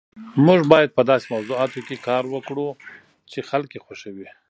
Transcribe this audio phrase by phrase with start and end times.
[0.45, 2.67] موږ باید په داسې موضوعاتو کار وکړو
[3.31, 4.27] چې خلک یې خوښوي